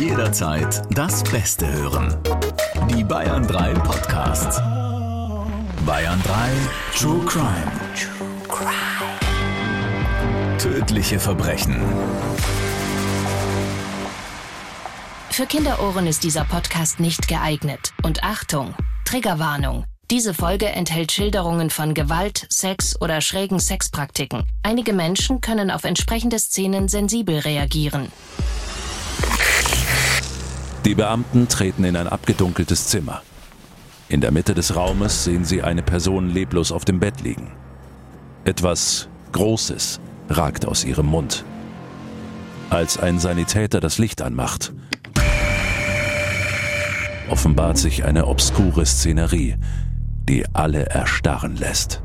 [0.00, 2.16] Jederzeit das Beste hören.
[2.88, 4.56] Die Bayern 3 Podcasts.
[5.84, 6.50] Bayern 3
[6.96, 7.70] True Crime.
[10.56, 11.76] Tödliche Verbrechen.
[15.28, 17.92] Für Kinderohren ist dieser Podcast nicht geeignet.
[18.02, 18.74] Und Achtung,
[19.04, 19.84] Triggerwarnung.
[20.10, 24.46] Diese Folge enthält Schilderungen von Gewalt, Sex oder schrägen Sexpraktiken.
[24.62, 28.10] Einige Menschen können auf entsprechende Szenen sensibel reagieren.
[30.90, 33.22] Die Beamten treten in ein abgedunkeltes Zimmer.
[34.08, 37.52] In der Mitte des Raumes sehen sie eine Person leblos auf dem Bett liegen.
[38.42, 40.00] Etwas Großes
[40.30, 41.44] ragt aus ihrem Mund.
[42.70, 44.72] Als ein Sanitäter das Licht anmacht,
[47.28, 49.58] offenbart sich eine obskure Szenerie,
[50.28, 52.02] die alle erstarren lässt.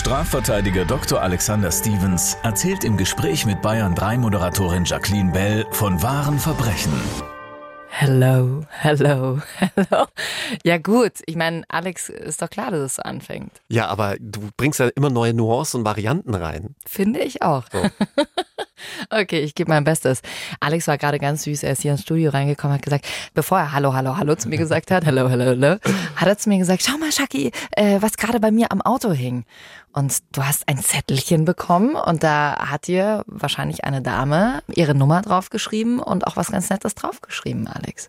[0.00, 1.20] Strafverteidiger Dr.
[1.20, 6.90] Alexander Stevens erzählt im Gespräch mit Bayern 3 Moderatorin Jacqueline Bell von wahren Verbrechen.
[7.90, 10.06] Hello, hello, hello.
[10.64, 13.52] Ja gut, ich meine, Alex, ist doch klar, dass es so anfängt.
[13.68, 16.74] Ja, aber du bringst ja immer neue Nuancen und Varianten rein.
[16.86, 17.64] Finde ich auch.
[17.70, 17.82] So.
[19.10, 20.22] Okay, ich gebe mein Bestes.
[20.60, 21.62] Alex war gerade ganz süß.
[21.62, 24.58] Er ist hier ins Studio reingekommen, hat gesagt, bevor er Hallo, Hallo, Hallo zu mir
[24.58, 25.76] gesagt hat, Hallo, Hallo, Hallo,
[26.16, 29.12] hat er zu mir gesagt, schau mal, Shaki, äh, was gerade bei mir am Auto
[29.12, 29.44] hing.
[29.92, 35.20] Und du hast ein Zettelchen bekommen und da hat dir wahrscheinlich eine Dame ihre Nummer
[35.20, 38.08] draufgeschrieben und auch was ganz Nettes draufgeschrieben, Alex.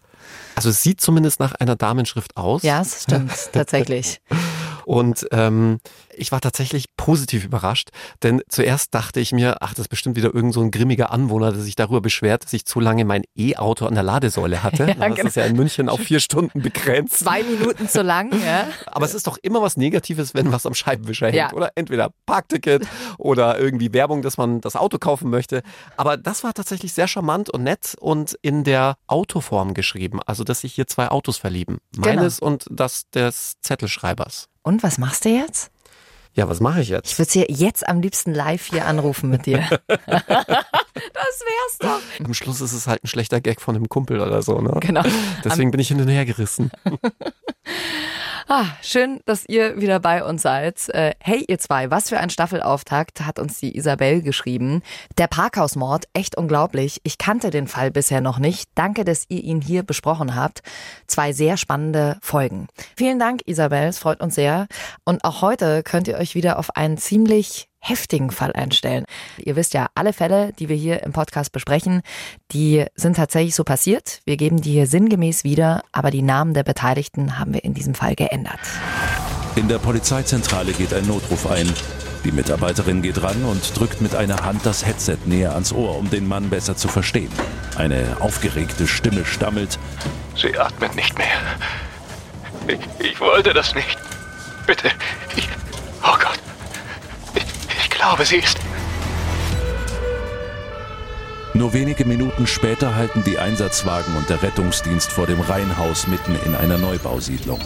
[0.55, 2.61] Also es sieht zumindest nach einer Damenschrift aus.
[2.61, 4.22] Ja, es stimmt, tatsächlich.
[4.86, 5.80] Und ähm,
[6.16, 7.90] ich war tatsächlich positiv überrascht,
[8.23, 11.52] denn zuerst dachte ich mir, ach, das ist bestimmt wieder irgend so ein grimmiger Anwohner,
[11.52, 14.95] der sich darüber beschwert, dass ich zu lange mein E-Auto an der Ladesäule hatte.
[15.02, 15.28] Ja, das genau.
[15.30, 17.20] ist ja in München auf vier Stunden begrenzt.
[17.20, 18.67] Zwei Minuten zu lang, ja.
[18.86, 21.54] Aber es ist doch immer was Negatives, wenn was am Scheibenwischer hängt, Ja.
[21.54, 21.72] oder?
[21.76, 25.62] Entweder Parkticket oder irgendwie Werbung, dass man das Auto kaufen möchte.
[25.98, 30.20] Aber das war tatsächlich sehr charmant und nett und in der Autoform geschrieben.
[30.26, 31.78] Also, dass sich hier zwei Autos verlieben.
[31.94, 32.08] Genau.
[32.08, 34.48] Meines und das des Zettelschreibers.
[34.64, 35.71] Und was machst du jetzt?
[36.33, 37.11] Ja, was mache ich jetzt?
[37.11, 39.67] Ich würde sie jetzt am liebsten live hier anrufen mit dir.
[39.87, 42.02] das wär's doch.
[42.23, 44.77] Am Schluss ist es halt ein schlechter Gag von einem Kumpel oder so, ne?
[44.80, 45.03] Genau.
[45.43, 46.71] Deswegen bin ich hin und her gerissen.
[48.47, 50.89] Ah, schön, dass ihr wieder bei uns seid.
[50.89, 54.81] Äh, hey, ihr zwei, was für ein Staffelauftakt hat uns die Isabel geschrieben.
[55.17, 56.99] Der Parkhausmord, echt unglaublich.
[57.03, 58.69] Ich kannte den Fall bisher noch nicht.
[58.75, 60.61] Danke, dass ihr ihn hier besprochen habt.
[61.07, 62.67] Zwei sehr spannende Folgen.
[62.95, 64.67] Vielen Dank, Isabel, es freut uns sehr.
[65.05, 69.05] Und auch heute könnt ihr euch wieder auf einen ziemlich heftigen Fall einstellen.
[69.37, 72.02] Ihr wisst ja, alle Fälle, die wir hier im Podcast besprechen,
[72.52, 74.21] die sind tatsächlich so passiert.
[74.25, 77.95] Wir geben die hier sinngemäß wieder, aber die Namen der Beteiligten haben wir in diesem
[77.95, 78.59] Fall geändert.
[79.55, 81.71] In der Polizeizentrale geht ein Notruf ein.
[82.23, 86.09] Die Mitarbeiterin geht ran und drückt mit einer Hand das Headset näher ans Ohr, um
[86.09, 87.31] den Mann besser zu verstehen.
[87.75, 89.80] Eine aufgeregte Stimme stammelt.
[90.36, 91.27] Sie atmet nicht mehr.
[92.67, 93.97] Ich, ich wollte das nicht.
[94.67, 94.91] Bitte.
[95.36, 95.49] Ich,
[96.03, 96.39] oh Gott.
[98.02, 98.58] Glaube, sie ist.
[101.54, 106.56] Nur wenige Minuten später halten die Einsatzwagen und der Rettungsdienst vor dem Reihenhaus mitten in
[106.56, 107.60] einer Neubausiedlung.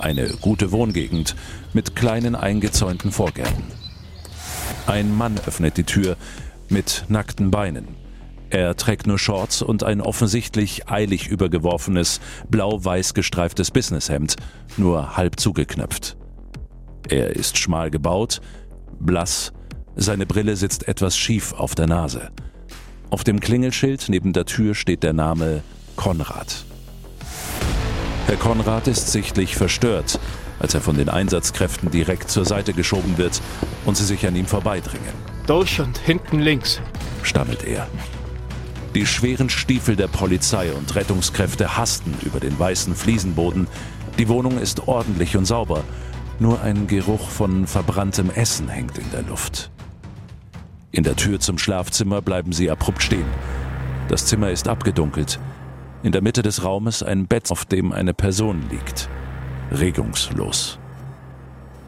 [0.00, 1.36] Eine gute Wohngegend
[1.74, 3.62] mit kleinen eingezäunten Vorgärten.
[4.88, 6.16] Ein Mann öffnet die Tür
[6.68, 7.86] mit nackten Beinen.
[8.50, 14.34] Er trägt nur Shorts und ein offensichtlich eilig übergeworfenes, blau-weiß gestreiftes Businesshemd,
[14.76, 16.16] nur halb zugeknöpft.
[17.08, 18.40] Er ist schmal gebaut,
[19.04, 19.52] blass,
[19.96, 22.30] seine Brille sitzt etwas schief auf der Nase.
[23.10, 25.62] Auf dem Klingelschild neben der Tür steht der Name
[25.96, 26.64] Konrad.
[28.26, 30.18] Herr Konrad ist sichtlich verstört,
[30.58, 33.42] als er von den Einsatzkräften direkt zur Seite geschoben wird
[33.84, 35.12] und sie sich an ihm vorbeidringen,
[35.46, 36.80] Durch und hinten links.
[37.22, 37.88] stammelt er.
[38.94, 43.66] Die schweren Stiefel der Polizei und Rettungskräfte hasten über den weißen Fliesenboden.
[44.18, 45.82] Die Wohnung ist ordentlich und sauber,
[46.38, 49.70] nur ein Geruch von verbranntem Essen hängt in der Luft.
[50.90, 53.26] In der Tür zum Schlafzimmer bleiben sie abrupt stehen.
[54.08, 55.40] Das Zimmer ist abgedunkelt.
[56.02, 59.08] In der Mitte des Raumes ein Bett, auf dem eine Person liegt.
[59.70, 60.78] Regungslos.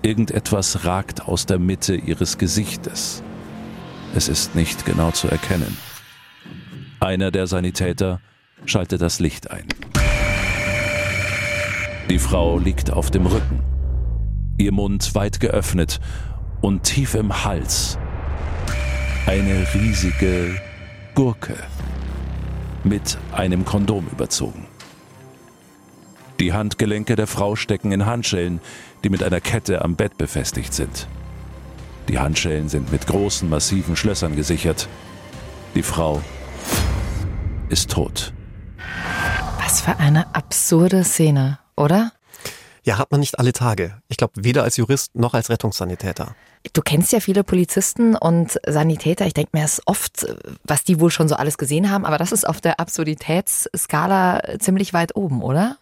[0.03, 3.23] Irgendetwas ragt aus der Mitte ihres Gesichtes.
[4.15, 5.77] Es ist nicht genau zu erkennen.
[7.01, 8.21] Einer der Sanitäter
[8.65, 9.67] schaltet das Licht ein.
[12.09, 13.74] Die Frau liegt auf dem Rücken.
[14.57, 16.01] Ihr Mund weit geöffnet
[16.61, 17.99] und tief im Hals
[19.27, 20.61] eine riesige
[21.15, 21.57] Gurke
[22.85, 24.67] mit einem Kondom überzogen.
[26.41, 28.61] Die Handgelenke der Frau stecken in Handschellen,
[29.03, 31.09] die mit einer Kette am Bett befestigt sind.
[32.09, 34.89] Die Handschellen sind mit großen, massiven Schlössern gesichert.
[35.75, 36.23] Die Frau
[37.69, 38.33] ist tot.
[39.59, 42.13] Was für eine absurde Szene, oder?
[42.85, 44.03] Ja, hat man nicht alle Tage.
[44.09, 46.37] Ich glaube, weder als Jurist noch als Rettungssanitäter.
[46.75, 49.27] Du kennst ja viele Polizisten und Sanitäter.
[49.27, 50.27] Ich denke mir, es ist oft,
[50.65, 54.93] was die wohl schon so alles gesehen haben, aber das ist auf der Absurditätsskala ziemlich
[54.93, 55.79] weit oben, oder?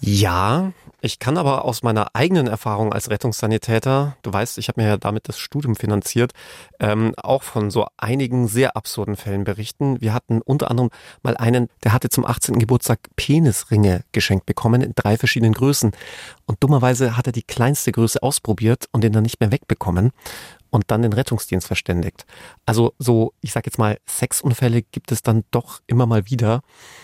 [0.00, 4.88] Ja, ich kann aber aus meiner eigenen Erfahrung als Rettungssanitäter, du weißt, ich habe mir
[4.88, 6.32] ja damit das Studium finanziert,
[6.80, 10.00] ähm, auch von so einigen sehr absurden Fällen berichten.
[10.00, 10.90] Wir hatten unter anderem
[11.22, 12.58] mal einen, der hatte zum 18.
[12.58, 15.92] Geburtstag Penisringe geschenkt bekommen in drei verschiedenen Größen.
[16.46, 20.12] Und dummerweise hat er die kleinste Größe ausprobiert und den dann nicht mehr wegbekommen
[20.70, 22.26] und dann den Rettungsdienst verständigt.
[22.66, 26.62] Also so, ich sag jetzt mal, Sexunfälle gibt es dann doch immer mal wieder.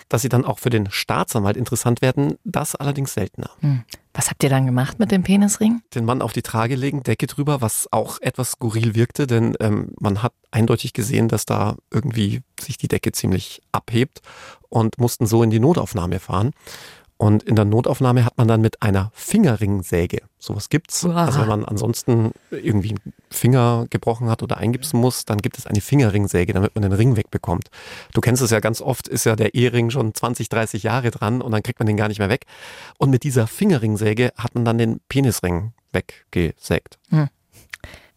[0.09, 3.51] Dass sie dann auch für den Staatsanwalt interessant werden, das allerdings seltener.
[3.61, 3.85] Hm.
[4.13, 5.83] Was habt ihr dann gemacht mit dem Penisring?
[5.95, 9.93] Den Mann auf die Trage legen, Decke drüber, was auch etwas skurril wirkte, denn ähm,
[9.99, 14.21] man hat eindeutig gesehen, dass da irgendwie sich die Decke ziemlich abhebt
[14.69, 16.53] und mussten so in die Notaufnahme fahren.
[17.17, 21.05] Und in der Notaufnahme hat man dann mit einer Fingerringsäge, sowas gibt's.
[21.05, 21.27] Uah.
[21.27, 25.67] Also wenn man ansonsten irgendwie einen Finger gebrochen hat oder eingipsen muss, dann gibt es
[25.67, 27.71] eine Fingerringsäge, damit man den Ring wegbekommt.
[28.13, 31.41] Du kennst es ja ganz oft, ist ja der Ehering schon 20, 30 Jahre dran
[31.41, 32.47] und dann kriegt man den gar nicht mehr weg.
[32.99, 36.99] Und mit dieser Fingerringsäge hat man dann den Penisring weggesägt.
[37.11, 37.29] Hm.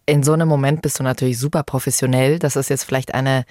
[0.09, 2.39] In so einem Moment bist du natürlich super professionell.
[2.39, 3.43] Das ist jetzt vielleicht eine,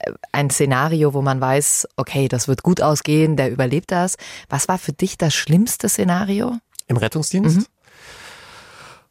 [0.00, 4.16] äh, ein Szenario, wo man weiß, okay, das wird gut ausgehen, der überlebt das.
[4.48, 6.58] Was war für dich das schlimmste Szenario?
[6.88, 7.58] Im Rettungsdienst?
[7.58, 7.66] Mhm.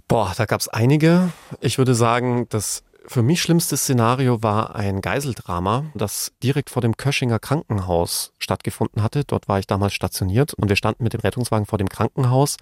[0.10, 1.32] Boah, da gab's einige.
[1.62, 6.96] Ich würde sagen, das für mich schlimmste Szenario war ein Geiseldrama, das direkt vor dem
[6.96, 9.24] Köschinger Krankenhaus stattgefunden hatte.
[9.24, 12.58] Dort war ich damals stationiert und wir standen mit dem Rettungswagen vor dem Krankenhaus,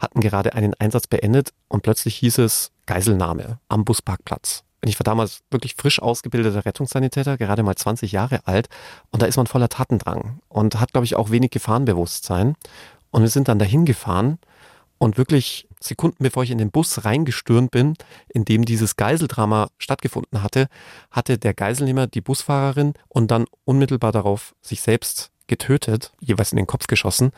[0.00, 4.64] hatten gerade einen Einsatz beendet und plötzlich hieß es Geiselnahme am Busparkplatz.
[4.82, 8.68] Und ich war damals wirklich frisch ausgebildeter Rettungssanitäter, gerade mal 20 Jahre alt.
[9.10, 12.54] Und da ist man voller Tatendrang und hat, glaube ich, auch wenig Gefahrenbewusstsein.
[13.10, 14.38] Und wir sind dann dahin gefahren
[14.98, 17.94] und wirklich Sekunden bevor ich in den Bus reingestürmt bin,
[18.28, 20.68] in dem dieses Geiseldrama stattgefunden hatte,
[21.10, 26.66] hatte der Geiselnehmer die Busfahrerin und dann unmittelbar darauf sich selbst getötet, jeweils in den
[26.66, 27.32] Kopf geschossen.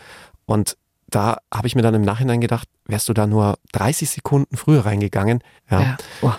[0.46, 0.76] Und
[1.08, 4.84] da habe ich mir dann im Nachhinein gedacht, wärst du da nur 30 Sekunden früher
[4.84, 5.42] reingegangen.
[5.70, 5.80] Ja.
[5.80, 5.96] Ja.
[6.22, 6.32] Oh.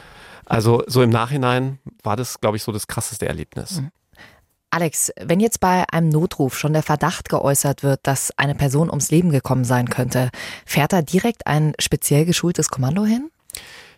[0.46, 3.82] Also so im Nachhinein war das, glaube ich, so das krasseste Erlebnis.
[3.82, 3.92] Mhm.
[4.70, 9.10] Alex, wenn jetzt bei einem Notruf schon der Verdacht geäußert wird, dass eine Person ums
[9.10, 10.30] Leben gekommen sein könnte,
[10.66, 13.32] fährt da direkt ein speziell geschultes Kommando hin?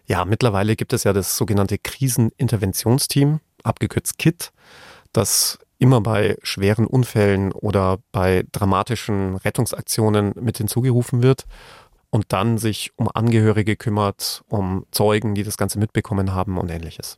[0.06, 4.52] Ja, mittlerweile gibt es ja das sogenannte Kriseninterventionsteam, abgekürzt KIT,
[5.14, 11.46] das immer bei schweren Unfällen oder bei dramatischen Rettungsaktionen mit hinzugerufen wird
[12.10, 17.18] und dann sich um Angehörige kümmert, um Zeugen, die das Ganze mitbekommen haben und ähnliches.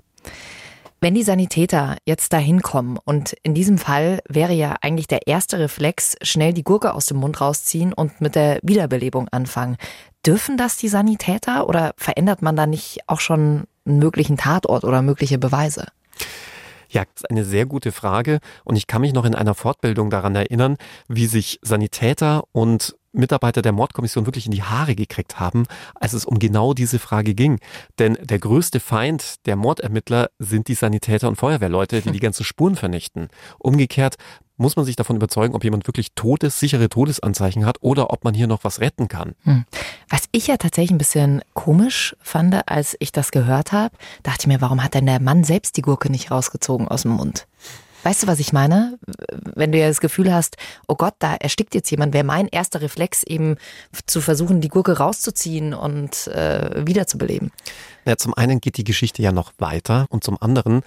[1.02, 5.58] Wenn die Sanitäter jetzt dahin kommen und in diesem Fall wäre ja eigentlich der erste
[5.58, 9.78] Reflex, schnell die Gurke aus dem Mund rausziehen und mit der Wiederbelebung anfangen.
[10.26, 15.02] Dürfen das die Sanitäter oder verändert man da nicht auch schon einen möglichen Tatort oder
[15.02, 15.88] mögliche Beweise?
[16.90, 18.40] Ja, das ist eine sehr gute Frage.
[18.64, 20.78] Und ich kann mich noch in einer Fortbildung daran erinnern,
[21.08, 25.66] wie sich Sanitäter und Mitarbeiter der Mordkommission wirklich in die Haare gekriegt haben,
[25.96, 27.60] als es um genau diese Frage ging.
[27.98, 32.76] Denn der größte Feind der Mordermittler sind die Sanitäter und Feuerwehrleute, die die ganzen Spuren
[32.76, 33.30] vernichten.
[33.58, 34.16] Umgekehrt
[34.60, 38.34] muss man sich davon überzeugen, ob jemand wirklich totes, sichere Todesanzeichen hat oder ob man
[38.34, 39.36] hier noch was retten kann.
[39.44, 39.66] Hm.
[40.10, 44.48] Was ich ja tatsächlich ein bisschen komisch fand, als ich das gehört habe, dachte ich
[44.48, 47.48] mir, warum hat denn der Mann selbst die Gurke nicht rausgezogen aus dem Mund?
[48.04, 48.98] Weißt du, was ich meine?
[49.56, 50.56] Wenn du ja das Gefühl hast,
[50.88, 53.58] oh Gott, da erstickt jetzt jemand, wäre mein erster Reflex eben
[54.06, 57.52] zu versuchen, die Gurke rauszuziehen und äh, wiederzubeleben.
[58.06, 60.82] Ja, zum einen geht die Geschichte ja noch weiter und zum anderen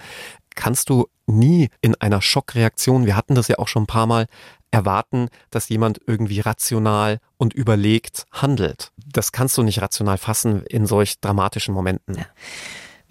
[0.55, 4.27] kannst du nie in einer Schockreaktion, wir hatten das ja auch schon ein paar Mal,
[4.71, 8.91] erwarten, dass jemand irgendwie rational und überlegt handelt.
[9.05, 12.15] Das kannst du nicht rational fassen in solch dramatischen Momenten.
[12.15, 12.25] Ja.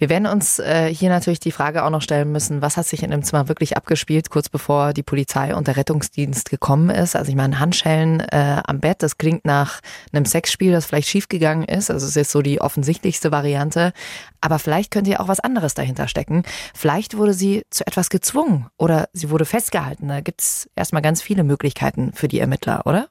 [0.03, 3.03] Wir werden uns äh, hier natürlich die Frage auch noch stellen müssen, was hat sich
[3.03, 7.15] in dem Zimmer wirklich abgespielt, kurz bevor die Polizei und der Rettungsdienst gekommen ist.
[7.15, 9.79] Also ich meine, Handschellen äh, am Bett, das klingt nach
[10.11, 11.89] einem Sexspiel, das vielleicht schiefgegangen ist.
[11.89, 13.93] Also es ist jetzt so die offensichtlichste Variante.
[14.41, 16.43] Aber vielleicht könnte ja auch was anderes dahinter stecken.
[16.75, 20.09] Vielleicht wurde sie zu etwas gezwungen oder sie wurde festgehalten.
[20.09, 23.07] Da gibt's erstmal ganz viele Möglichkeiten für die Ermittler, oder?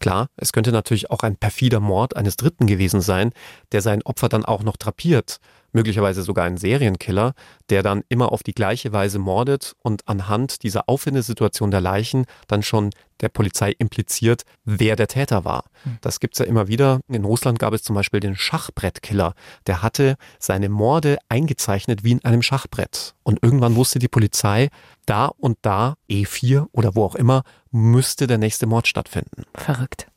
[0.00, 3.32] Klar, es könnte natürlich auch ein perfider Mord eines Dritten gewesen sein,
[3.72, 5.40] der sein Opfer dann auch noch drapiert
[5.76, 7.34] möglicherweise sogar ein Serienkiller,
[7.68, 12.62] der dann immer auf die gleiche Weise mordet und anhand dieser Auffindesituation der Leichen dann
[12.62, 12.90] schon
[13.20, 15.64] der Polizei impliziert, wer der Täter war.
[15.84, 15.98] Hm.
[16.00, 17.00] Das gibt's ja immer wieder.
[17.08, 19.34] In Russland gab es zum Beispiel den Schachbrettkiller.
[19.66, 23.14] Der hatte seine Morde eingezeichnet wie in einem Schachbrett.
[23.22, 24.68] Und irgendwann wusste die Polizei,
[25.04, 29.44] da und da, E4 oder wo auch immer, müsste der nächste Mord stattfinden.
[29.54, 30.08] Verrückt.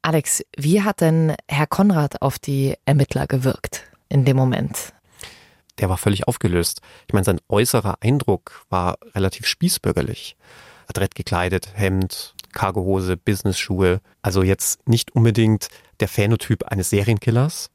[0.00, 4.92] Alex, wie hat denn Herr Konrad auf die Ermittler gewirkt in dem Moment?
[5.78, 6.80] Der war völlig aufgelöst.
[7.06, 10.36] Ich meine, sein äußerer Eindruck war relativ spießbürgerlich.
[10.86, 14.00] Adrett gekleidet, Hemd, Cargohose, Businessschuhe.
[14.20, 15.68] Also jetzt nicht unbedingt
[16.00, 17.70] der Phänotyp eines Serienkillers.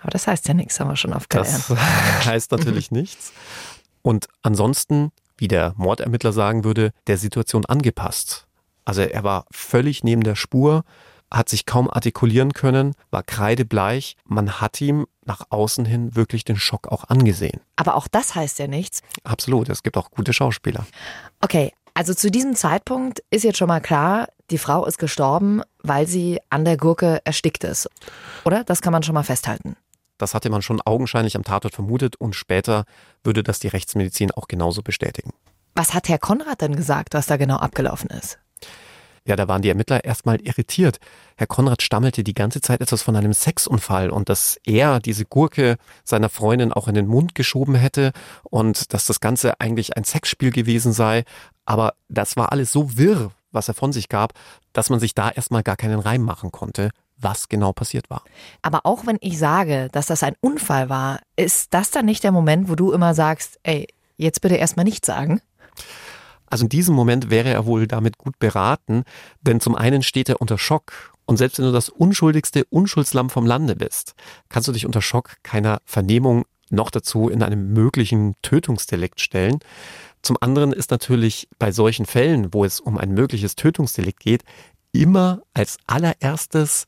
[0.00, 1.64] Aber das heißt ja nichts, haben wir schon aufgelernt.
[1.68, 1.78] Das
[2.26, 3.32] heißt natürlich nichts.
[4.02, 8.46] Und ansonsten, wie der Mordermittler sagen würde, der Situation angepasst.
[8.84, 10.84] Also er war völlig neben der Spur,
[11.30, 14.16] hat sich kaum artikulieren können, war kreidebleich.
[14.24, 17.60] Man hat ihm nach außen hin wirklich den Schock auch angesehen.
[17.76, 19.02] Aber auch das heißt ja nichts.
[19.24, 20.86] Absolut, es gibt auch gute Schauspieler.
[21.40, 26.06] Okay, also zu diesem Zeitpunkt ist jetzt schon mal klar, die Frau ist gestorben, weil
[26.06, 27.88] sie an der Gurke erstickt ist.
[28.44, 28.64] Oder?
[28.64, 29.76] Das kann man schon mal festhalten.
[30.18, 32.84] Das hatte man schon augenscheinlich am Tatort vermutet und später
[33.22, 35.32] würde das die Rechtsmedizin auch genauso bestätigen.
[35.74, 38.38] Was hat Herr Konrad denn gesagt, was da genau abgelaufen ist?
[39.26, 40.98] Ja, da waren die Ermittler erstmal irritiert.
[41.36, 45.76] Herr Konrad stammelte die ganze Zeit etwas von einem Sexunfall und dass er diese Gurke
[46.04, 48.12] seiner Freundin auch in den Mund geschoben hätte
[48.44, 51.24] und dass das Ganze eigentlich ein Sexspiel gewesen sei.
[51.64, 54.32] Aber das war alles so wirr, was er von sich gab,
[54.72, 58.22] dass man sich da erstmal gar keinen Reim machen konnte, was genau passiert war.
[58.62, 62.32] Aber auch wenn ich sage, dass das ein Unfall war, ist das dann nicht der
[62.32, 65.40] Moment, wo du immer sagst, ey, jetzt bitte erstmal nichts sagen?
[66.48, 69.04] Also in diesem Moment wäre er wohl damit gut beraten,
[69.40, 73.46] denn zum einen steht er unter Schock und selbst wenn du das unschuldigste Unschuldslamm vom
[73.46, 74.14] Lande bist,
[74.48, 79.58] kannst du dich unter Schock keiner Vernehmung noch dazu in einem möglichen Tötungsdelikt stellen.
[80.22, 84.44] Zum anderen ist natürlich bei solchen Fällen, wo es um ein mögliches Tötungsdelikt geht,
[84.92, 86.86] immer als allererstes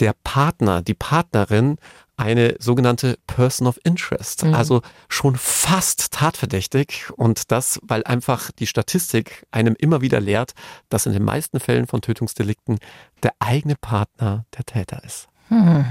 [0.00, 1.76] der Partner, die Partnerin
[2.20, 4.54] eine sogenannte Person of Interest, mhm.
[4.54, 10.52] also schon fast tatverdächtig und das, weil einfach die Statistik einem immer wieder lehrt,
[10.90, 12.78] dass in den meisten Fällen von Tötungsdelikten
[13.22, 15.28] der eigene Partner der Täter ist.
[15.48, 15.86] Mhm.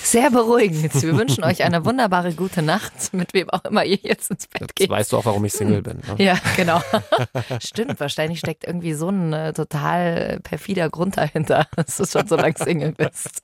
[0.00, 1.02] Sehr beruhigend.
[1.02, 4.62] Wir wünschen euch eine wunderbare gute Nacht, mit wem auch immer ihr jetzt ins Bett
[4.62, 4.88] jetzt geht.
[4.88, 6.00] weißt du auch, warum ich Single bin.
[6.06, 6.24] Ne?
[6.24, 6.80] Ja, genau.
[7.60, 12.36] Stimmt, wahrscheinlich steckt irgendwie so ein äh, total perfider Grund dahinter, dass du schon so
[12.36, 13.42] lange Single bist.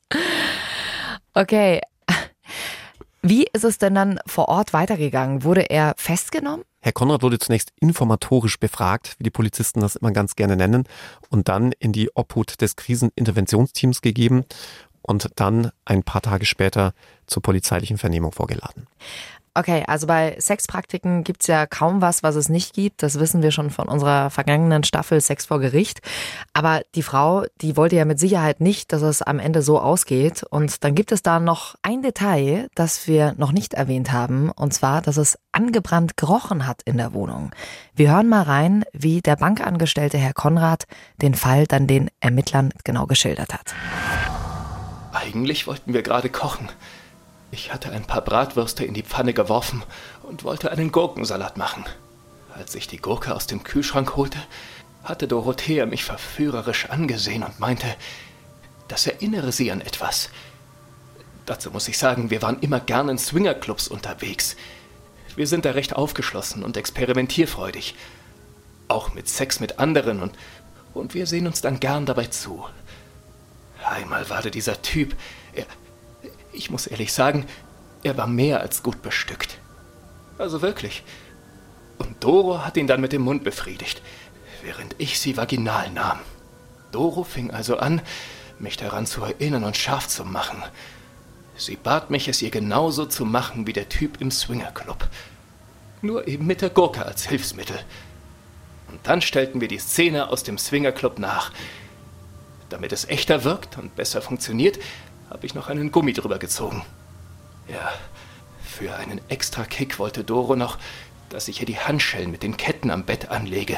[1.35, 1.81] Okay,
[3.23, 5.43] wie ist es denn dann vor Ort weitergegangen?
[5.43, 6.65] Wurde er festgenommen?
[6.81, 10.85] Herr Konrad wurde zunächst informatorisch befragt, wie die Polizisten das immer ganz gerne nennen,
[11.29, 14.45] und dann in die Obhut des Kriseninterventionsteams gegeben
[15.03, 16.93] und dann ein paar Tage später
[17.27, 18.87] zur polizeilichen Vernehmung vorgeladen.
[19.59, 23.03] Okay, also bei Sexpraktiken gibt es ja kaum was, was es nicht gibt.
[23.03, 26.01] Das wissen wir schon von unserer vergangenen Staffel Sex vor Gericht.
[26.53, 30.45] Aber die Frau, die wollte ja mit Sicherheit nicht, dass es am Ende so ausgeht.
[30.49, 34.53] Und dann gibt es da noch ein Detail, das wir noch nicht erwähnt haben.
[34.53, 37.51] Und zwar, dass es angebrannt gerochen hat in der Wohnung.
[37.97, 40.85] Wir hören mal rein, wie der Bankangestellte Herr Konrad
[41.21, 43.75] den Fall dann den Ermittlern genau geschildert hat.
[45.13, 46.69] Eigentlich wollten wir gerade kochen.
[47.51, 49.83] Ich hatte ein paar Bratwürste in die Pfanne geworfen
[50.23, 51.85] und wollte einen Gurkensalat machen.
[52.55, 54.39] Als ich die Gurke aus dem Kühlschrank holte,
[55.05, 57.87] hatte Dorothea mich verführerisch angesehen und meinte,
[58.89, 60.31] das erinnere sie an etwas.
[61.47, 64.57] Dazu muss ich sagen, wir waren immer gern in Swingerclubs unterwegs.
[65.35, 67.95] Wir sind da recht aufgeschlossen und experimentierfreudig.
[68.89, 70.37] Auch mit Sex mit anderen und,
[70.93, 72.67] und wir sehen uns dann gern dabei zu.
[73.87, 75.17] Einmal war da dieser Typ,
[76.59, 77.47] ich muss ehrlich sagen,
[78.03, 79.59] er war mehr als gut bestückt.
[80.39, 81.03] Also wirklich.
[81.99, 84.03] Und Doro hat ihn dann mit dem Mund befriedigt,
[84.63, 86.21] während ich sie vaginal nahm.
[86.93, 88.01] Doro fing also an,
[88.59, 90.63] mich daran zu erinnern und scharf zu machen.
[91.57, 95.09] Sie bat mich, es ihr genauso zu machen wie der Typ im Swingerclub.
[96.03, 97.79] Nur eben mit der Gurke als Hilfsmittel.
[98.89, 101.53] Und dann stellten wir die Szene aus dem Swingerclub nach.
[102.69, 104.79] Damit es echter wirkt und besser funktioniert,
[105.31, 106.85] habe ich noch einen Gummi drüber gezogen.
[107.69, 107.93] Ja,
[108.63, 110.79] für einen extra Kick wollte Doro noch,
[111.29, 113.77] dass ich ihr die Handschellen mit den Ketten am Bett anlege.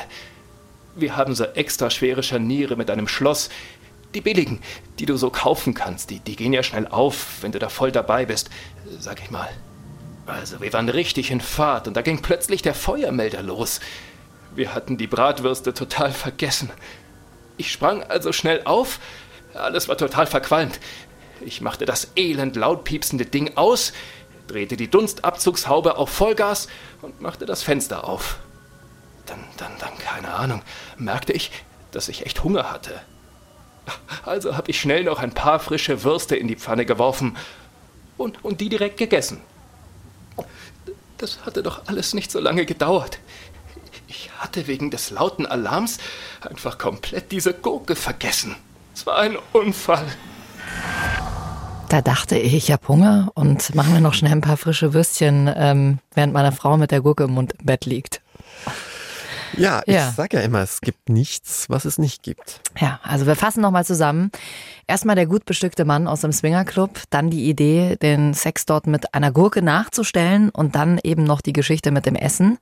[0.95, 3.49] Wir haben so extra schwere Scharniere mit einem Schloss.
[4.15, 4.61] Die billigen,
[4.99, 7.93] die du so kaufen kannst, die, die gehen ja schnell auf, wenn du da voll
[7.93, 8.51] dabei bist,
[8.99, 9.49] sag ich mal.
[10.27, 13.81] Also, wir waren richtig in Fahrt und da ging plötzlich der Feuermelder los.
[14.55, 16.71] Wir hatten die Bratwürste total vergessen.
[17.57, 18.99] Ich sprang also schnell auf.
[19.55, 20.81] Alles war total verqualmt.
[21.41, 23.93] Ich machte das elend laut piepsende Ding aus,
[24.47, 26.69] drehte die Dunstabzugshaube auf Vollgas
[27.03, 28.39] und machte das Fenster auf.
[29.27, 30.63] Dann, dann, dann, keine Ahnung,
[30.97, 31.51] merkte ich,
[31.93, 33.01] dass ich echt Hunger hatte.
[34.25, 37.37] Also habe ich schnell noch ein paar frische Würste in die Pfanne geworfen
[38.17, 39.41] und, und die direkt gegessen.
[41.19, 43.19] Das hatte doch alles nicht so lange gedauert.
[44.09, 45.99] Ich hatte wegen des lauten Alarms
[46.41, 48.57] einfach komplett diese Gurke vergessen.
[48.95, 50.07] Es war ein Unfall.
[51.91, 55.53] Da dachte ich, ich habe Hunger und machen wir noch schnell ein paar frische Würstchen,
[55.53, 58.23] ähm, während meine Frau mit der Gurke im Mund im Bett liegt.
[59.57, 60.13] Ja, ich ja.
[60.13, 62.61] sage ja immer, es gibt nichts, was es nicht gibt.
[62.79, 64.31] Ja, also wir fassen nochmal zusammen.
[64.87, 69.13] Erstmal der gut bestückte Mann aus dem Swingerclub, dann die Idee, den Sex dort mit
[69.13, 72.59] einer Gurke nachzustellen und dann eben noch die Geschichte mit dem Essen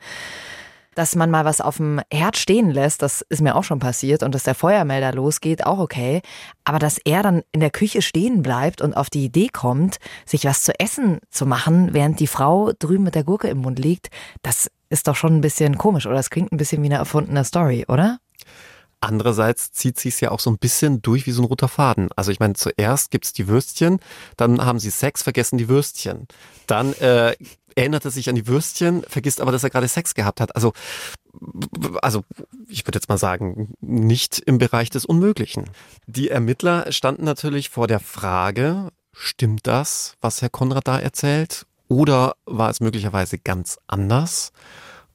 [0.99, 4.25] dass man mal was auf dem Herd stehen lässt, das ist mir auch schon passiert
[4.25, 6.23] und dass der Feuermelder losgeht, auch okay.
[6.65, 10.45] Aber dass er dann in der Küche stehen bleibt und auf die Idee kommt, sich
[10.45, 14.09] was zu essen zu machen, während die Frau drüben mit der Gurke im Mund liegt,
[14.43, 17.45] das ist doch schon ein bisschen komisch oder das klingt ein bisschen wie eine erfundene
[17.45, 18.19] Story, oder?
[19.01, 22.09] Andererseits zieht sie es ja auch so ein bisschen durch wie so ein roter Faden.
[22.17, 24.01] Also ich meine, zuerst gibt's die Würstchen,
[24.37, 26.27] dann haben sie Sex, vergessen die Würstchen.
[26.67, 27.37] Dann äh,
[27.79, 30.55] erinnert er sich an die Würstchen, vergisst aber, dass er gerade Sex gehabt hat.
[30.57, 30.73] Also,
[32.03, 32.25] also
[32.69, 35.71] ich würde jetzt mal sagen, nicht im Bereich des Unmöglichen.
[36.07, 41.67] Die Ermittler standen natürlich vor der Frage, stimmt das, was Herr Konrad da erzählt?
[41.87, 44.53] Oder war es möglicherweise ganz anders?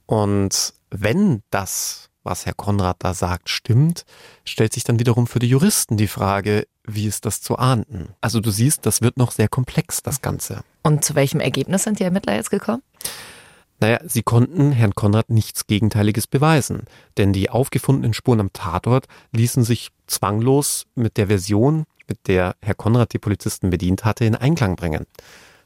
[0.06, 4.06] Und wenn das, was Herr Konrad da sagt, stimmt,
[4.46, 8.10] stellt sich dann wiederum für die Juristen die Frage, wie ist das zu ahnden?
[8.22, 10.64] Also du siehst, das wird noch sehr komplex, das Ganze.
[10.84, 12.82] Und zu welchem Ergebnis sind die Ermittler jetzt gekommen?
[13.80, 16.84] Naja, sie konnten Herrn Konrad nichts Gegenteiliges beweisen,
[17.18, 22.76] denn die aufgefundenen Spuren am Tatort ließen sich zwanglos mit der Version, mit der Herr
[22.76, 25.06] Konrad die Polizisten bedient hatte, in Einklang bringen.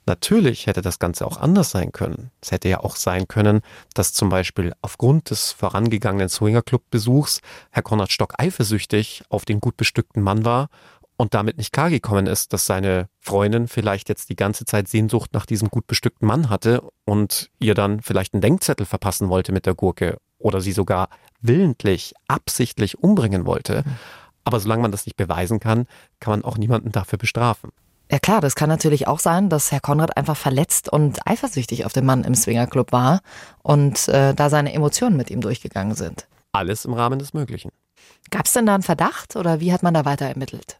[0.07, 2.31] Natürlich hätte das Ganze auch anders sein können.
[2.41, 3.59] Es hätte ja auch sein können,
[3.93, 10.23] dass zum Beispiel aufgrund des vorangegangenen Swingerclub-Besuchs Herr Konrad Stock eifersüchtig auf den gut bestückten
[10.23, 10.69] Mann war
[11.17, 15.45] und damit nicht klargekommen ist, dass seine Freundin vielleicht jetzt die ganze Zeit Sehnsucht nach
[15.45, 19.75] diesem gut bestückten Mann hatte und ihr dann vielleicht einen Denkzettel verpassen wollte mit der
[19.75, 21.09] Gurke oder sie sogar
[21.41, 23.83] willentlich, absichtlich umbringen wollte.
[23.85, 23.95] Mhm.
[24.45, 25.85] Aber solange man das nicht beweisen kann,
[26.21, 27.71] kann man auch niemanden dafür bestrafen.
[28.09, 31.91] Ja klar, das kann natürlich auch sein, dass Herr Konrad einfach verletzt und eifersüchtig auf
[31.91, 33.21] den Mann im Swingerclub war
[33.63, 36.27] und äh, da seine Emotionen mit ihm durchgegangen sind.
[36.53, 37.71] Alles im Rahmen des Möglichen.
[38.31, 40.79] Gab es denn da einen Verdacht oder wie hat man da weiter ermittelt?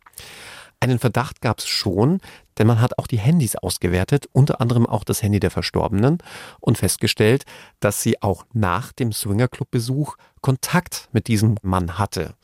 [0.80, 2.22] Einen Verdacht gab es schon,
[2.58, 6.20] denn man hat auch die Handys ausgewertet, unter anderem auch das Handy der Verstorbenen
[6.60, 7.46] und festgestellt,
[7.80, 12.36] dass sie auch nach dem Swingerclub-Besuch Kontakt mit diesem Mann hatte.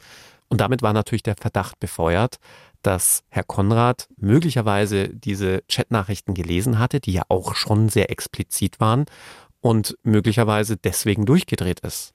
[0.49, 2.37] Und damit war natürlich der Verdacht befeuert,
[2.83, 9.05] dass Herr Konrad möglicherweise diese Chatnachrichten gelesen hatte, die ja auch schon sehr explizit waren
[9.61, 12.13] und möglicherweise deswegen durchgedreht ist.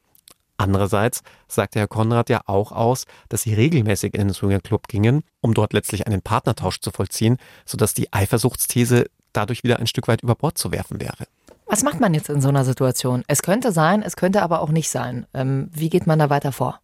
[0.59, 5.55] Andererseits sagte Herr Konrad ja auch aus, dass sie regelmäßig in den Swingerclub gingen, um
[5.55, 10.35] dort letztlich einen Partnertausch zu vollziehen, sodass die Eifersuchtsthese dadurch wieder ein Stück weit über
[10.35, 11.27] Bord zu werfen wäre.
[11.67, 13.25] Was macht man jetzt in so einer Situation?
[13.29, 15.27] Es könnte sein, es könnte aber auch nicht sein.
[15.33, 16.81] Ähm, wie geht man da weiter vor?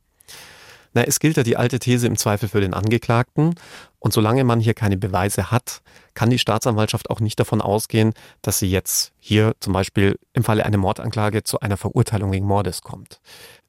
[0.95, 3.57] Na, es gilt ja die alte These im Zweifel für den Angeklagten.
[3.99, 5.83] Und solange man hier keine Beweise hat,
[6.15, 10.65] kann die Staatsanwaltschaft auch nicht davon ausgehen, dass sie jetzt hier zum Beispiel im Falle
[10.65, 13.21] einer Mordanklage zu einer Verurteilung wegen Mordes kommt.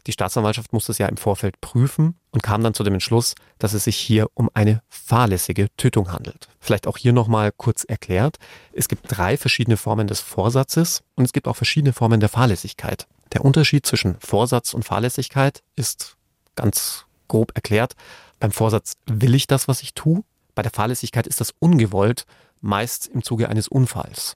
[0.07, 3.73] Die Staatsanwaltschaft muss das ja im Vorfeld prüfen und kam dann zu dem Entschluss, dass
[3.73, 6.47] es sich hier um eine fahrlässige Tötung handelt.
[6.59, 8.37] Vielleicht auch hier nochmal kurz erklärt.
[8.71, 13.07] Es gibt drei verschiedene Formen des Vorsatzes und es gibt auch verschiedene Formen der Fahrlässigkeit.
[13.33, 16.17] Der Unterschied zwischen Vorsatz und Fahrlässigkeit ist
[16.55, 17.95] ganz grob erklärt.
[18.39, 20.23] Beim Vorsatz will ich das, was ich tue.
[20.53, 22.25] Bei der Fahrlässigkeit ist das ungewollt,
[22.61, 24.35] meist im Zuge eines Unfalls.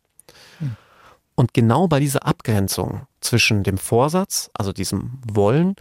[0.60, 0.76] Hm.
[1.36, 5.76] Und genau bei dieser Abgrenzung zwischen dem Vorsatz, also diesem Wollen,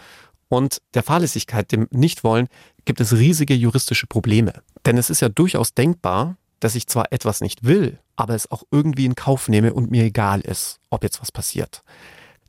[0.48, 2.48] und der Fahrlässigkeit, dem Nichtwollen,
[2.84, 4.62] gibt es riesige juristische Probleme.
[4.86, 8.62] Denn es ist ja durchaus denkbar, dass ich zwar etwas nicht will, aber es auch
[8.70, 11.82] irgendwie in Kauf nehme und mir egal ist, ob jetzt was passiert.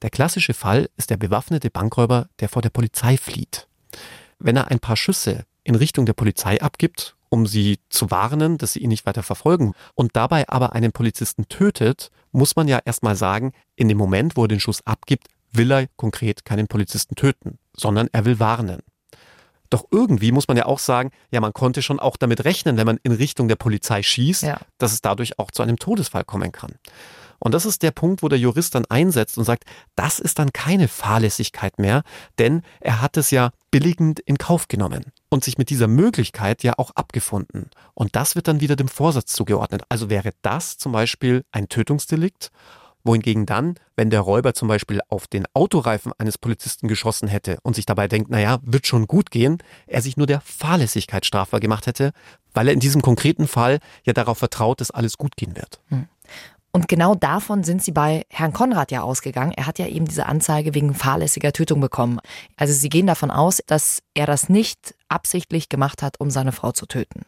[0.01, 3.68] Der klassische Fall ist der bewaffnete Bankräuber, der vor der Polizei flieht
[4.39, 8.73] wenn er ein paar Schüsse in Richtung der Polizei abgibt, um sie zu warnen, dass
[8.73, 13.15] sie ihn nicht weiter verfolgen, und dabei aber einen Polizisten tötet, muss man ja erstmal
[13.15, 17.59] sagen, in dem Moment, wo er den Schuss abgibt, will er konkret keinen Polizisten töten,
[17.75, 18.81] sondern er will warnen.
[19.69, 22.87] Doch irgendwie muss man ja auch sagen, ja, man konnte schon auch damit rechnen, wenn
[22.87, 24.59] man in Richtung der Polizei schießt, ja.
[24.79, 26.73] dass es dadurch auch zu einem Todesfall kommen kann.
[27.39, 29.63] Und das ist der Punkt, wo der Jurist dann einsetzt und sagt,
[29.95, 32.03] das ist dann keine Fahrlässigkeit mehr,
[32.37, 35.05] denn er hat es ja billigend in Kauf genommen.
[35.31, 37.69] und sich mit dieser Möglichkeit ja auch abgefunden.
[37.93, 39.83] Und das wird dann wieder dem Vorsatz zugeordnet.
[39.87, 42.51] Also wäre das zum Beispiel ein Tötungsdelikt
[43.03, 47.75] wohingegen dann, wenn der Räuber zum Beispiel auf den Autoreifen eines Polizisten geschossen hätte und
[47.75, 51.87] sich dabei denkt, naja, wird schon gut gehen, er sich nur der Fahrlässigkeit strafbar gemacht
[51.87, 52.11] hätte,
[52.53, 55.79] weil er in diesem konkreten Fall ja darauf vertraut, dass alles gut gehen wird.
[56.71, 59.53] Und genau davon sind sie bei Herrn Konrad ja ausgegangen.
[59.53, 62.19] Er hat ja eben diese Anzeige wegen fahrlässiger Tötung bekommen.
[62.57, 66.71] Also sie gehen davon aus, dass er das nicht absichtlich gemacht hat, um seine Frau
[66.71, 67.21] zu töten.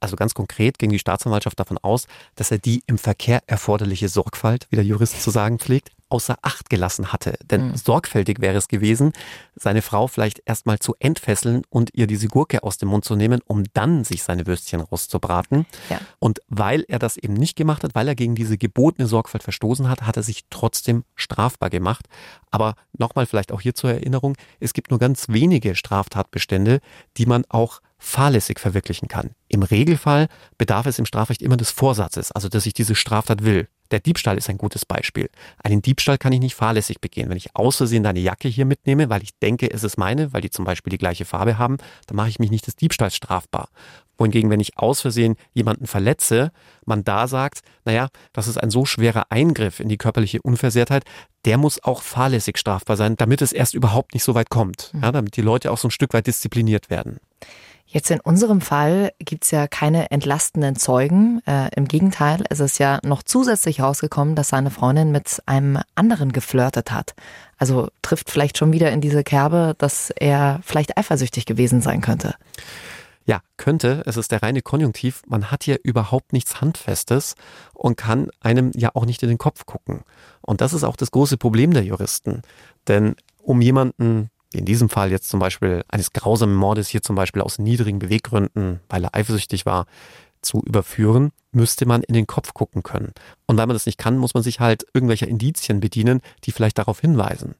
[0.00, 4.66] Also ganz konkret ging die Staatsanwaltschaft davon aus, dass er die im Verkehr erforderliche Sorgfalt,
[4.70, 7.34] wie der Jurist zu sagen pflegt, außer Acht gelassen hatte.
[7.50, 7.76] Denn mhm.
[7.76, 9.12] sorgfältig wäre es gewesen,
[9.56, 13.40] seine Frau vielleicht erstmal zu entfesseln und ihr diese Gurke aus dem Mund zu nehmen,
[13.46, 15.66] um dann sich seine Würstchen rauszubraten.
[15.90, 16.00] Ja.
[16.18, 19.88] Und weil er das eben nicht gemacht hat, weil er gegen diese gebotene Sorgfalt verstoßen
[19.88, 22.06] hat, hat er sich trotzdem strafbar gemacht.
[22.50, 26.80] Aber nochmal vielleicht auch hier zur Erinnerung, es gibt nur ganz wenige Straftatbestände,
[27.16, 29.30] die man auch fahrlässig verwirklichen kann.
[29.48, 30.28] Im Regelfall
[30.58, 33.68] bedarf es im Strafrecht immer des Vorsatzes, also dass ich diese Straftat will.
[33.90, 35.30] Der Diebstahl ist ein gutes Beispiel.
[35.62, 37.28] Einen Diebstahl kann ich nicht fahrlässig begehen.
[37.28, 40.40] Wenn ich aus Versehen deine Jacke hier mitnehme, weil ich denke, es ist meine, weil
[40.40, 43.68] die zum Beispiel die gleiche Farbe haben, dann mache ich mich nicht des Diebstahls strafbar.
[44.18, 46.50] Wohingegen, wenn ich aus Versehen jemanden verletze,
[46.84, 51.04] man da sagt, naja, das ist ein so schwerer Eingriff in die körperliche Unversehrtheit,
[51.44, 54.92] der muss auch fahrlässig strafbar sein, damit es erst überhaupt nicht so weit kommt.
[55.00, 57.18] Ja, damit die Leute auch so ein Stück weit diszipliniert werden.
[57.88, 61.40] Jetzt in unserem Fall gibt's ja keine entlastenden Zeugen.
[61.46, 66.32] Äh, Im Gegenteil, es ist ja noch zusätzlich rausgekommen, dass seine Freundin mit einem anderen
[66.32, 67.14] geflirtet hat.
[67.58, 72.34] Also trifft vielleicht schon wieder in diese Kerbe, dass er vielleicht eifersüchtig gewesen sein könnte.
[73.24, 74.02] Ja, könnte.
[74.04, 75.22] Es ist der reine Konjunktiv.
[75.26, 77.34] Man hat hier überhaupt nichts Handfestes
[77.72, 80.02] und kann einem ja auch nicht in den Kopf gucken.
[80.42, 82.42] Und das ist auch das große Problem der Juristen.
[82.88, 87.42] Denn um jemanden in diesem Fall jetzt zum Beispiel eines grausamen Mordes hier zum Beispiel
[87.42, 89.86] aus niedrigen Beweggründen, weil er eifersüchtig war,
[90.42, 93.12] zu überführen, müsste man in den Kopf gucken können.
[93.46, 96.78] Und weil man das nicht kann, muss man sich halt irgendwelcher Indizien bedienen, die vielleicht
[96.78, 97.54] darauf hinweisen.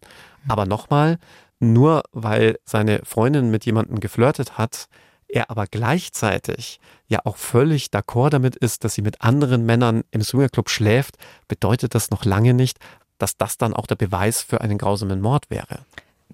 [0.48, 1.18] Aber nochmal,
[1.58, 4.88] nur weil seine Freundin mit jemandem geflirtet hat,
[5.28, 6.78] er aber gleichzeitig
[7.08, 11.16] ja auch völlig d'accord damit ist, dass sie mit anderen Männern im Swingerclub schläft,
[11.48, 12.78] bedeutet das noch lange nicht,
[13.18, 15.80] dass das dann auch der Beweis für einen grausamen Mord wäre.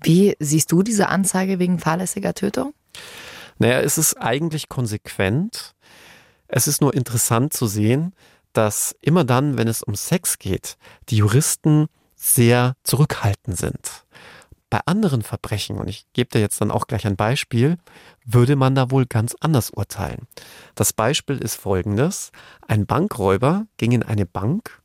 [0.02, 2.74] Wie siehst du diese Anzeige wegen fahrlässiger Tötung?
[3.58, 5.74] Naja, es ist eigentlich konsequent.
[6.48, 8.14] Es ist nur interessant zu sehen,
[8.52, 10.76] dass immer dann, wenn es um Sex geht,
[11.08, 14.04] die Juristen sehr zurückhaltend sind.
[14.68, 17.78] Bei anderen Verbrechen, und ich gebe dir jetzt dann auch gleich ein Beispiel,
[18.24, 20.26] würde man da wohl ganz anders urteilen.
[20.74, 22.30] Das Beispiel ist folgendes.
[22.66, 24.81] Ein Bankräuber ging in eine Bank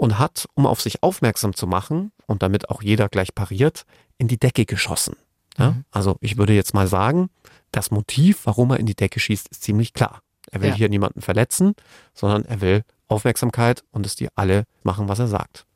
[0.00, 3.84] und hat, um auf sich aufmerksam zu machen und damit auch jeder gleich pariert,
[4.16, 5.14] in die Decke geschossen.
[5.58, 5.72] Ja?
[5.72, 5.84] Mhm.
[5.90, 7.28] Also ich würde jetzt mal sagen,
[7.70, 10.22] das Motiv, warum er in die Decke schießt, ist ziemlich klar.
[10.50, 10.74] Er will ja.
[10.74, 11.74] hier niemanden verletzen,
[12.14, 15.66] sondern er will Aufmerksamkeit und dass die alle machen, was er sagt.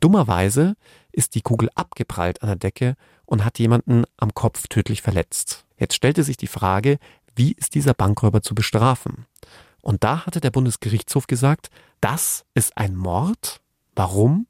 [0.00, 0.74] Dummerweise
[1.12, 5.64] ist die Kugel abgeprallt an der Decke und hat jemanden am Kopf tödlich verletzt.
[5.78, 6.98] Jetzt stellte sich die Frage,
[7.36, 9.26] wie ist dieser Bankräuber zu bestrafen?
[9.80, 13.60] Und da hatte der Bundesgerichtshof gesagt, das ist ein Mord.
[13.94, 14.46] Warum?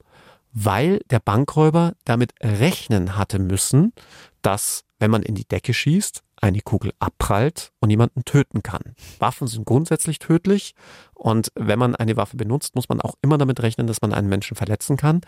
[0.52, 3.92] weil der Bankräuber damit rechnen hatte müssen,
[4.42, 8.94] dass, wenn man in die Decke schießt, eine Kugel abprallt und jemanden töten kann.
[9.18, 10.74] Waffen sind grundsätzlich tödlich
[11.12, 14.30] und wenn man eine Waffe benutzt, muss man auch immer damit rechnen, dass man einen
[14.30, 15.20] Menschen verletzen kann.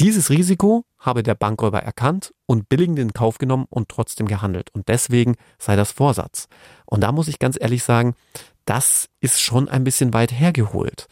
[0.00, 4.70] Dieses Risiko habe der Bankräuber erkannt und billigend in Kauf genommen und trotzdem gehandelt.
[4.72, 6.48] Und deswegen sei das Vorsatz.
[6.86, 8.14] Und da muss ich ganz ehrlich sagen,
[8.64, 11.06] das ist schon ein bisschen weit hergeholt.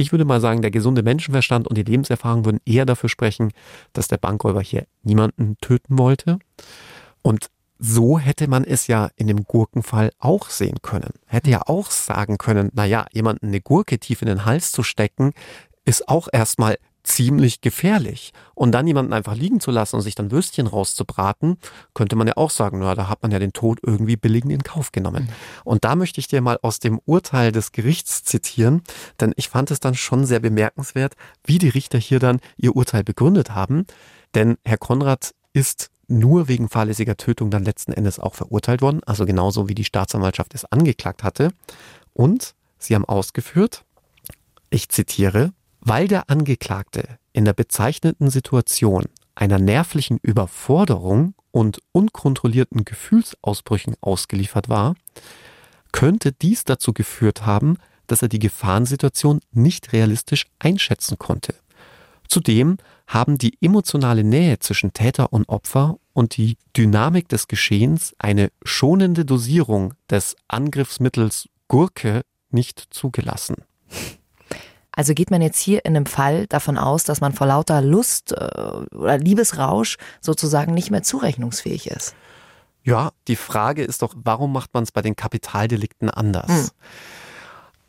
[0.00, 3.50] Ich würde mal sagen, der gesunde Menschenverstand und die Lebenserfahrung würden eher dafür sprechen,
[3.92, 6.38] dass der Bankräuber hier niemanden töten wollte.
[7.20, 11.10] Und so hätte man es ja in dem Gurkenfall auch sehen können.
[11.26, 15.32] Hätte ja auch sagen können, naja, jemanden eine Gurke tief in den Hals zu stecken,
[15.84, 16.78] ist auch erstmal
[17.08, 18.32] ziemlich gefährlich.
[18.54, 21.56] Und dann jemanden einfach liegen zu lassen und sich dann Würstchen rauszubraten,
[21.94, 24.62] könnte man ja auch sagen, na, da hat man ja den Tod irgendwie billigend in
[24.62, 25.24] Kauf genommen.
[25.24, 25.62] Mhm.
[25.64, 28.82] Und da möchte ich dir mal aus dem Urteil des Gerichts zitieren,
[29.20, 33.04] denn ich fand es dann schon sehr bemerkenswert, wie die Richter hier dann ihr Urteil
[33.04, 33.86] begründet haben.
[34.34, 39.26] Denn Herr Konrad ist nur wegen fahrlässiger Tötung dann letzten Endes auch verurteilt worden, also
[39.26, 41.52] genauso wie die Staatsanwaltschaft es angeklagt hatte.
[42.12, 43.84] Und sie haben ausgeführt,
[44.70, 45.52] ich zitiere,
[45.88, 54.94] weil der Angeklagte in der bezeichneten Situation einer nervlichen Überforderung und unkontrollierten Gefühlsausbrüchen ausgeliefert war,
[55.92, 61.54] könnte dies dazu geführt haben, dass er die Gefahrensituation nicht realistisch einschätzen konnte.
[62.28, 68.50] Zudem haben die emotionale Nähe zwischen Täter und Opfer und die Dynamik des Geschehens eine
[68.62, 73.56] schonende Dosierung des Angriffsmittels Gurke nicht zugelassen.
[74.98, 78.32] Also geht man jetzt hier in einem Fall davon aus, dass man vor lauter Lust
[78.32, 78.34] äh,
[78.92, 82.16] oder Liebesrausch sozusagen nicht mehr zurechnungsfähig ist?
[82.82, 86.48] Ja, die Frage ist doch, warum macht man es bei den Kapitaldelikten anders?
[86.48, 86.68] Hm.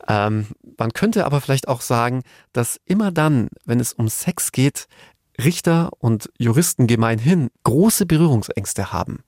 [0.06, 0.46] Ähm,
[0.78, 4.86] man könnte aber vielleicht auch sagen, dass immer dann, wenn es um Sex geht,
[5.36, 9.24] Richter und Juristen gemeinhin große Berührungsängste haben.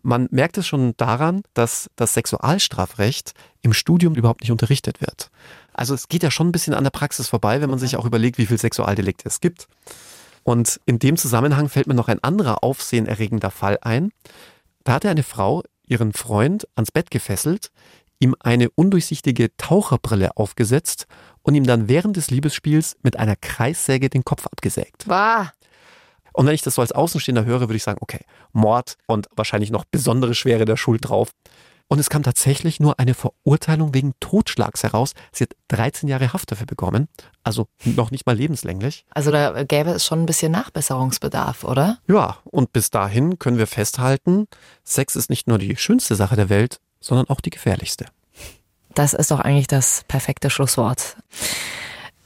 [0.00, 5.30] Man merkt es schon daran, dass das Sexualstrafrecht im Studium überhaupt nicht unterrichtet wird.
[5.74, 8.04] Also es geht ja schon ein bisschen an der Praxis vorbei, wenn man sich auch
[8.04, 9.68] überlegt, wie viel Sexualdelikte es gibt.
[10.42, 14.12] Und in dem Zusammenhang fällt mir noch ein anderer aufsehenerregender Fall ein.
[14.84, 17.70] Da hatte eine Frau ihren Freund ans Bett gefesselt,
[18.18, 21.06] ihm eine undurchsichtige Taucherbrille aufgesetzt
[21.42, 25.06] und ihm dann während des Liebesspiels mit einer Kreissäge den Kopf abgesägt.
[25.06, 25.52] Bah.
[26.32, 29.70] Und wenn ich das so als Außenstehender höre, würde ich sagen, okay, Mord und wahrscheinlich
[29.70, 31.30] noch besondere Schwere der Schuld drauf.
[31.94, 35.12] Und es kam tatsächlich nur eine Verurteilung wegen Totschlags heraus.
[35.30, 37.06] Sie hat 13 Jahre Haft dafür bekommen,
[37.44, 39.06] also noch nicht mal lebenslänglich.
[39.10, 41.98] Also da gäbe es schon ein bisschen Nachbesserungsbedarf, oder?
[42.08, 44.48] Ja, und bis dahin können wir festhalten,
[44.82, 48.06] Sex ist nicht nur die schönste Sache der Welt, sondern auch die gefährlichste.
[48.96, 51.16] Das ist doch eigentlich das perfekte Schlusswort.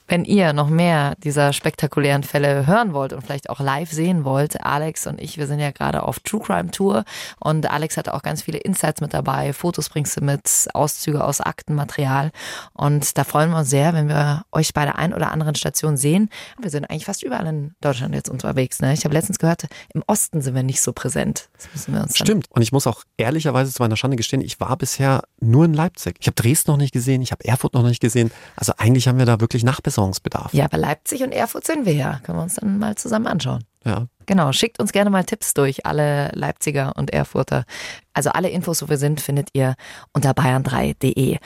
[0.09, 4.65] Wenn ihr noch mehr dieser spektakulären Fälle hören wollt und vielleicht auch live sehen wollt,
[4.65, 7.03] Alex und ich, wir sind ja gerade auf True Crime Tour
[7.39, 9.53] und Alex hatte auch ganz viele Insights mit dabei.
[9.53, 12.31] Fotos bringst du mit, Auszüge aus Aktenmaterial
[12.73, 15.95] und da freuen wir uns sehr, wenn wir euch bei der ein oder anderen Station
[15.95, 16.31] sehen.
[16.59, 18.81] Wir sind eigentlich fast überall in Deutschland jetzt unterwegs.
[18.81, 18.93] Ne?
[18.93, 21.49] Ich habe letztens gehört, im Osten sind wir nicht so präsent.
[21.53, 22.47] Das müssen wir uns Stimmt.
[22.49, 26.15] Und ich muss auch ehrlicherweise zu meiner Schande gestehen, ich war bisher nur in Leipzig.
[26.19, 28.31] Ich habe Dresden noch nicht gesehen, ich habe Erfurt noch nicht gesehen.
[28.55, 29.63] Also eigentlich haben wir da wirklich
[29.99, 30.53] Nachbesserungsbedarf.
[30.53, 32.19] Ja, aber Leipzig und Erfurt sind wir ja.
[32.23, 33.63] Können wir uns dann mal zusammen anschauen.
[33.85, 34.07] Ja.
[34.25, 37.65] Genau, schickt uns gerne mal Tipps durch, alle Leipziger und Erfurter.
[38.13, 39.75] Also alle Infos, wo wir sind, findet ihr
[40.13, 41.37] unter bayern3.de.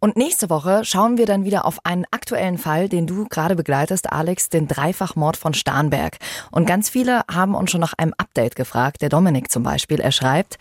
[0.00, 4.12] Und nächste Woche schauen wir dann wieder auf einen aktuellen Fall, den du gerade begleitest,
[4.12, 6.18] Alex, den Dreifachmord von Starnberg.
[6.50, 9.02] Und ganz viele haben uns schon nach einem Update gefragt.
[9.02, 10.58] Der Dominik zum Beispiel, er schreibt,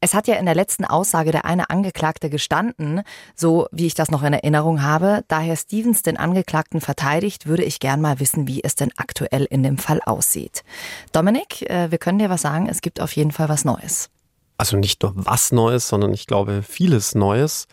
[0.00, 3.02] es hat ja in der letzten Aussage der eine Angeklagte gestanden,
[3.34, 5.24] so wie ich das noch in Erinnerung habe.
[5.28, 9.44] Da Herr Stevens den Angeklagten verteidigt, würde ich gern mal wissen, wie es denn aktuell
[9.44, 10.64] in dem Fall aussieht.
[11.12, 14.10] Dominik, äh, wir können dir was sagen, es gibt auf jeden Fall was Neues.
[14.62, 17.66] Also nicht nur was Neues, sondern ich glaube vieles Neues.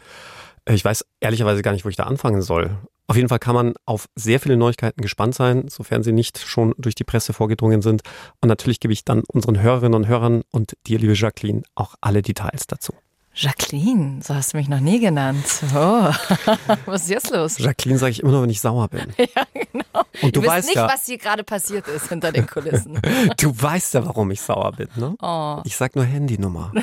[0.65, 2.79] Äh, Ich weiß ehrlicherweise gar nicht, wo ich da anfangen soll.
[3.05, 6.73] Auf jeden Fall kann man auf sehr viele Neuigkeiten gespannt sein, sofern sie nicht schon
[6.79, 8.01] durch die Presse vorgedrungen sind.
[8.41, 12.23] Und natürlich gebe ich dann unseren Hörerinnen und Hörern und dir, liebe Jacqueline, auch alle
[12.23, 12.93] Details dazu.
[13.41, 15.45] Jacqueline, so hast du mich noch nie genannt.
[15.73, 16.11] Oh.
[16.85, 17.57] was ist jetzt los?
[17.57, 19.13] Jacqueline sage ich immer nur, wenn ich sauer bin.
[19.17, 20.03] Ja, genau.
[20.21, 22.99] Und du wisst weißt nicht, ja- was hier gerade passiert ist hinter den Kulissen.
[23.37, 25.15] Du weißt ja, warum ich sauer bin, ne?
[25.21, 25.61] Oh.
[25.63, 26.73] Ich sag nur Handynummer.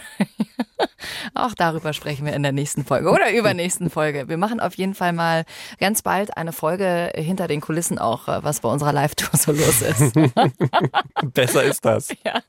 [1.35, 4.29] Auch darüber sprechen wir in der nächsten Folge oder übernächsten Folge.
[4.29, 5.45] Wir machen auf jeden Fall mal
[5.79, 9.83] ganz bald eine Folge hinter den Kulissen auch, äh, was bei unserer Live-Tour so los
[9.83, 10.13] ist.
[11.35, 12.09] Besser ist das.
[12.25, 12.41] Ja.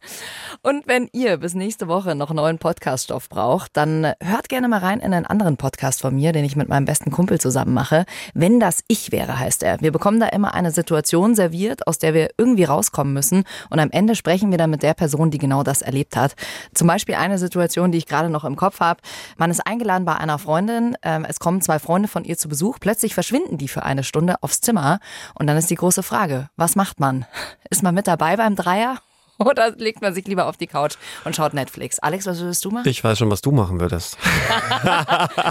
[0.62, 5.00] Und wenn ihr bis nächste Woche noch neuen Podcaststoff braucht, dann hört gerne mal rein
[5.00, 8.06] in einen anderen Podcast von mir, den ich mit meinem besten Kumpel zusammen mache.
[8.34, 9.82] Wenn das ich wäre, heißt er.
[9.82, 13.44] Wir bekommen da immer eine Situation serviert, aus der wir irgendwie rauskommen müssen.
[13.70, 16.36] Und am Ende sprechen wir dann mit der Person, die genau das erlebt hat.
[16.74, 19.00] Zum Beispiel eine Situation, die ich gerade noch im Kopf habe.
[19.38, 20.98] Man ist eingeladen bei einer Freundin.
[21.04, 22.80] ähm, Es kommen zwei Freunde von ihr zu Besuch.
[22.80, 25.00] Plötzlich verschwinden die für eine Stunde aufs Zimmer.
[25.36, 27.26] Und dann ist die große Frage, was macht man?
[27.70, 28.98] Ist man mit dabei beim Dreier?
[29.40, 32.00] Oder legt man sich lieber auf die Couch und schaut Netflix?
[32.00, 32.88] Alex, was würdest du machen?
[32.90, 34.18] Ich weiß schon, was du machen würdest.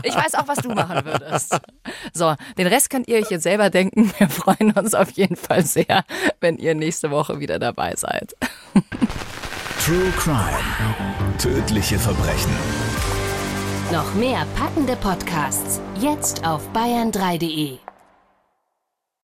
[0.02, 1.56] Ich weiß auch, was du machen würdest.
[2.12, 4.12] So, den Rest könnt ihr euch jetzt selber denken.
[4.18, 6.04] Wir freuen uns auf jeden Fall sehr,
[6.40, 8.35] wenn ihr nächste Woche wieder dabei seid.
[9.85, 10.50] True Crime.
[11.38, 12.50] Tödliche Verbrechen.
[13.92, 17.86] Noch mehr packende Podcasts jetzt auf bayern3.de.